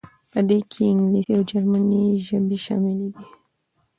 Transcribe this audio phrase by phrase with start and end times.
[0.31, 3.23] په دې کې انګلیسي او جرمني ژبې شاملې دي.